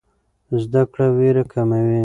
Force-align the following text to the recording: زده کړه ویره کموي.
زده 0.63 0.81
کړه 0.91 1.07
ویره 1.17 1.43
کموي. 1.51 1.99